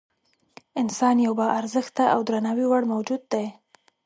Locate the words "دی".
3.33-3.45